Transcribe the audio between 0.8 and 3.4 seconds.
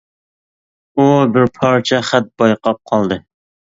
ئۇ بىر پارچە خەت بايقاپ قالدى.